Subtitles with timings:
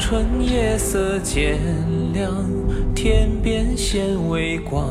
[0.00, 1.60] 春夜色渐
[2.14, 2.34] 凉，
[2.94, 4.88] 天边现微光，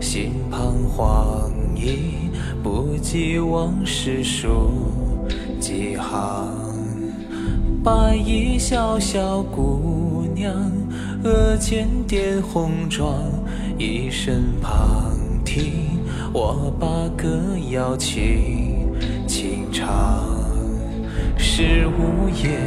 [0.00, 2.30] 心彷徨已
[2.62, 4.70] 不及往事数
[5.58, 6.48] 几行。
[7.82, 10.54] 白衣小小姑娘，
[11.24, 13.12] 额间点红妆，
[13.76, 15.98] 一身旁听
[16.32, 16.86] 我把
[17.20, 17.28] 歌
[17.70, 18.88] 谣轻
[19.26, 20.22] 轻唱。
[21.36, 22.58] 是午夜，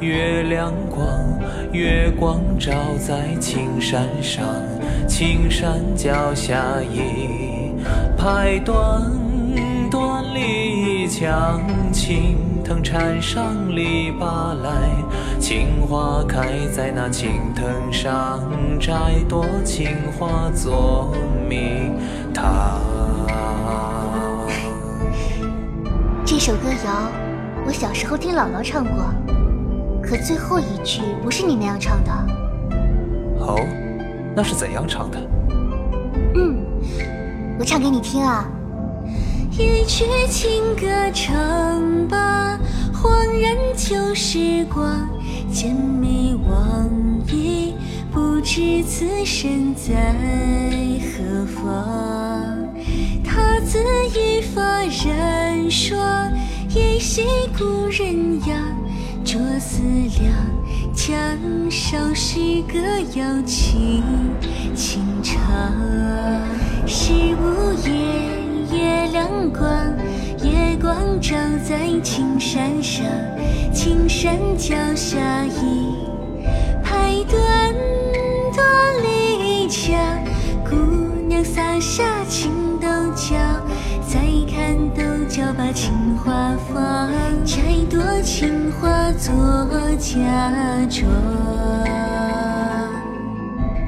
[0.00, 1.08] 月亮光，
[1.72, 4.44] 月光照在青山上，
[5.08, 7.74] 青山脚下一
[8.16, 9.10] 排短
[9.90, 11.60] 短篱墙，
[11.92, 14.70] 青藤缠上篱笆来，
[15.40, 18.40] 青花开在那青藤上，
[18.78, 18.94] 摘
[19.28, 21.12] 朵青花做
[21.48, 21.90] 蜜
[22.32, 22.80] 糖。
[26.24, 27.10] 这首歌谣。
[27.66, 29.04] 我小时候听姥姥唱过，
[30.08, 32.10] 可最后一句不是你那样唱的。
[33.40, 33.60] 哦，
[34.34, 35.20] 那是怎样唱的？
[36.34, 36.64] 嗯，
[37.58, 38.48] 我唱给你听啊。
[39.52, 41.36] 一曲情歌唱
[42.08, 42.58] 罢，
[42.94, 45.06] 恍然旧时光，
[45.52, 46.88] 渐迷惘
[47.30, 47.74] 意
[48.10, 49.92] 不知此身在
[51.02, 52.56] 何方。
[53.22, 53.78] 他自
[54.18, 56.32] 一发染霜。
[56.74, 57.22] 依稀
[57.58, 58.60] 故人样，
[59.28, 59.82] 着思
[60.22, 60.34] 量，
[60.94, 62.78] 江上诗歌
[63.14, 64.02] 谣轻
[64.74, 65.38] 轻唱。
[66.86, 69.68] 是午夜，月亮光，
[70.42, 73.04] 月光照在青山上，
[73.70, 75.94] 青山脚下一
[76.82, 77.74] 排短
[78.56, 78.66] 短
[79.02, 79.94] 篱墙，
[80.64, 80.74] 姑
[81.28, 82.50] 娘撒下青
[82.80, 83.36] 豆角，
[84.08, 87.10] 再看豆角把情花放，
[89.18, 89.34] 做
[89.98, 90.14] 嫁
[90.88, 91.10] 妆。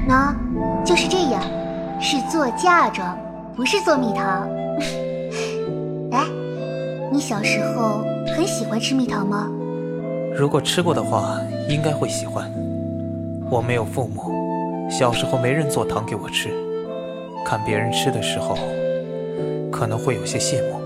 [0.09, 0.35] 喏，
[0.83, 1.41] 就是这样，
[2.01, 3.17] 是做嫁妆，
[3.55, 4.45] 不是做蜜糖。
[6.11, 6.25] 哎，
[7.13, 8.03] 你小时候
[8.35, 9.49] 很喜欢吃蜜糖吗？
[10.35, 11.39] 如果吃过的话，
[11.69, 12.51] 应该会喜欢。
[13.49, 16.49] 我没有父母，小时候没人做糖给我吃，
[17.45, 18.57] 看别人吃的时候，
[19.71, 20.81] 可能会有些羡慕。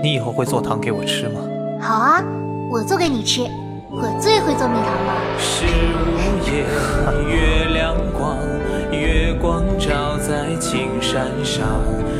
[0.00, 1.40] 你以后会做糖给我吃吗？
[1.80, 2.22] 好啊，
[2.70, 3.42] 我做给你吃。
[3.90, 5.14] 我最会做蜜糖了。
[5.38, 6.64] 是午夜，
[7.28, 8.36] 月亮光，
[8.90, 11.64] 月光照在青山上，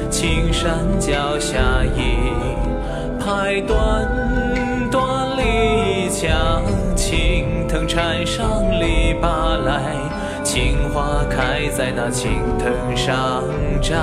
[0.09, 2.31] 青山脚下一
[3.19, 6.63] 排短短篱墙，
[6.95, 9.97] 青藤缠上篱笆来，
[10.45, 13.43] 青花开在那青藤上
[13.83, 13.97] 摘。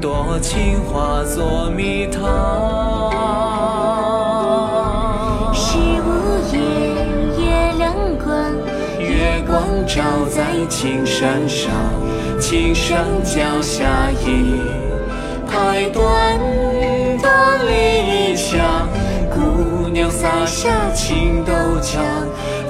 [0.00, 3.47] 多情花做蜜糖。
[9.58, 11.72] 光照在青山上，
[12.40, 14.60] 青山脚下一
[15.50, 16.38] 排短
[17.20, 17.28] 的
[17.66, 18.88] 篱墙，
[19.28, 21.98] 姑娘撒下青豆角。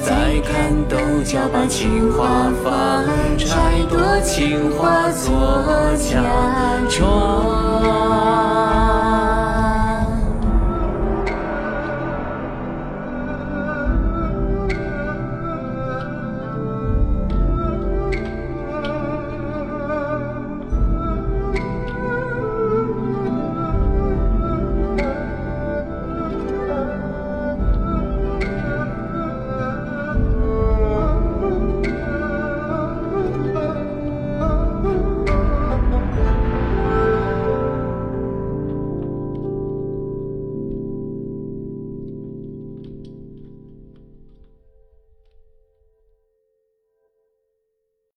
[0.00, 3.04] 再看豆角把青花放，
[3.36, 5.34] 摘朵青花做
[5.98, 6.22] 嫁
[6.88, 7.57] 妆。